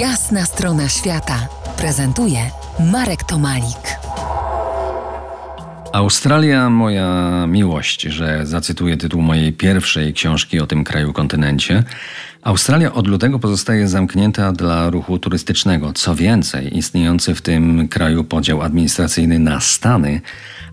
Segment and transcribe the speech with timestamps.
[0.00, 2.38] Jasna strona świata prezentuje
[2.92, 3.98] Marek Tomalik.
[5.92, 11.84] Australia, moja miłość, że zacytuję tytuł mojej pierwszej książki o tym kraju kontynencie.
[12.42, 15.92] Australia od lutego pozostaje zamknięta dla ruchu turystycznego.
[15.92, 20.20] Co więcej, istniejący w tym kraju podział administracyjny na stany,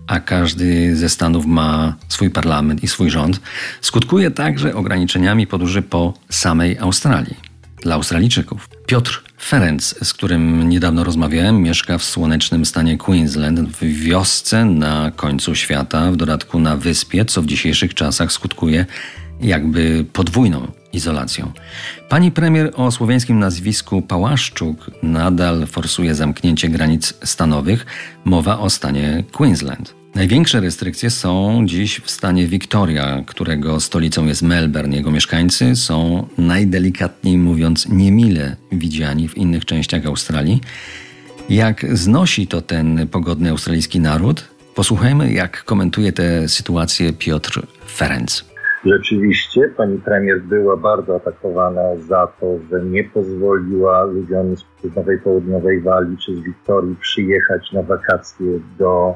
[0.06, 3.40] a każdy ze stanów ma swój parlament i swój rząd,
[3.80, 7.36] skutkuje także ograniczeniami podróży po samej Australii
[7.82, 8.73] dla Australijczyków.
[8.86, 15.54] Piotr Ferenc, z którym niedawno rozmawiałem, mieszka w słonecznym stanie Queensland, w wiosce na końcu
[15.54, 18.86] świata, w dodatku na wyspie, co w dzisiejszych czasach skutkuje
[19.40, 21.52] jakby podwójną izolacją.
[22.08, 27.86] Pani premier o słowiańskim nazwisku Pałaszczuk nadal forsuje zamknięcie granic stanowych.
[28.24, 30.03] Mowa o stanie Queensland.
[30.14, 34.96] Największe restrykcje są dziś w stanie Victoria, którego stolicą jest Melbourne.
[34.96, 40.60] Jego mieszkańcy są najdelikatniej mówiąc niemile widziani w innych częściach Australii.
[41.48, 44.48] Jak znosi to ten pogodny australijski naród?
[44.74, 48.44] Posłuchajmy, jak komentuje tę sytuację Piotr Ferenc.
[48.86, 55.80] Rzeczywiście pani premier była bardzo atakowana za to, że nie pozwoliła ludziom z Nowej Południowej
[55.80, 58.46] Walii czy z Wiktorii przyjechać na wakacje
[58.78, 59.14] do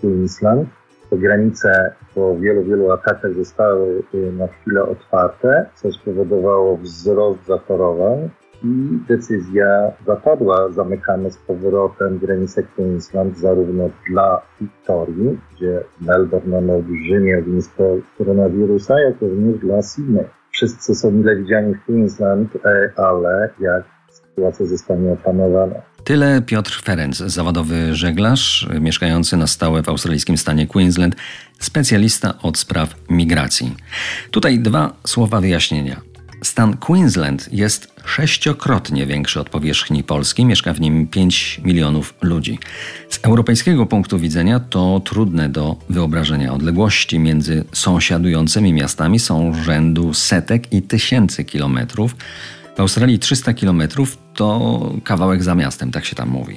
[0.00, 0.68] Queensland.
[1.10, 8.30] Te granice po wielu, wielu atakach zostały y, na chwilę otwarte, co spowodowało wzrost zachorowań
[8.64, 10.70] i decyzja zapadła.
[10.70, 17.84] Zamykamy z powrotem granice Queensland zarówno dla Wiktorii, gdzie Melbourne mamy olbrzymie ognisko
[18.18, 20.24] koronawirusa, jak również dla Sydney.
[20.52, 25.74] Wszyscy są mile widziani w Queensland, e, ale jak sytuacja zostanie opanowana.
[26.04, 31.16] Tyle Piotr Ferenc, zawodowy żeglarz, mieszkający na stałe w australijskim stanie Queensland,
[31.58, 33.74] specjalista od spraw migracji.
[34.30, 36.00] Tutaj dwa słowa wyjaśnienia.
[36.42, 42.58] Stan Queensland jest sześciokrotnie większy od powierzchni Polski, mieszka w nim 5 milionów ludzi.
[43.08, 46.52] Z europejskiego punktu widzenia to trudne do wyobrażenia.
[46.52, 52.16] Odległości między sąsiadującymi miastami są rzędu setek i tysięcy kilometrów.
[52.80, 56.56] Australii 300 kilometrów to kawałek za miastem, tak się tam mówi.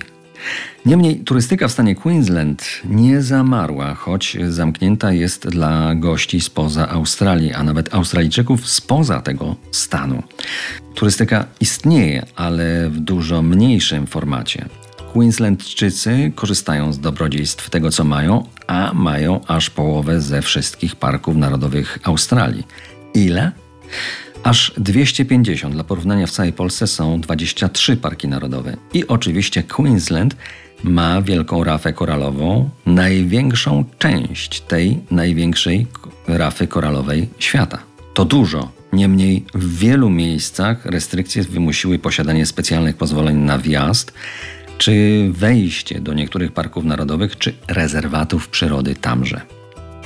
[0.86, 7.64] Niemniej turystyka w stanie Queensland nie zamarła, choć zamknięta jest dla gości spoza Australii, a
[7.64, 10.24] nawet Australijczyków spoza tego stanu.
[10.96, 14.66] Turystyka istnieje, ale w dużo mniejszym formacie.
[15.14, 22.00] Queenslandczycy korzystają z dobrodziejstw tego, co mają, a mają aż połowę ze wszystkich parków narodowych
[22.04, 22.64] Australii.
[23.14, 23.52] Ile?
[24.44, 25.74] Aż 250.
[25.74, 28.78] Dla porównania w całej Polsce są 23 parki narodowe.
[28.94, 30.36] I oczywiście Queensland
[30.84, 35.88] ma wielką rafę koralową, największą część tej największej
[36.28, 37.80] rafy koralowej świata.
[38.14, 38.72] To dużo.
[38.94, 44.14] Niemniej w wielu miejscach restrykcje wymusiły posiadanie specjalnych pozwoleń na wjazd,
[44.78, 49.42] czy wejście do niektórych parków narodowych, czy rezerwatów przyrody tamże.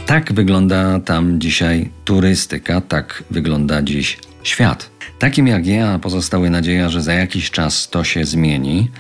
[0.07, 4.89] Tak wygląda tam dzisiaj turystyka, tak wygląda dziś świat.
[5.19, 8.91] Takim jak ja pozostały nadzieja, że za jakiś czas to się zmieni.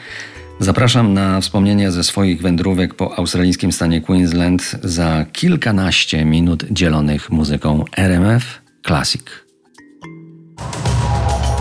[0.59, 7.85] Zapraszam na wspomnienia ze swoich wędrówek po australijskim stanie Queensland za kilkanaście minut dzielonych muzyką
[7.97, 9.23] RMF Classic.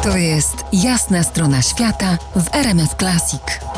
[0.02, 3.75] To jest jasna strona świata w RMF Classic.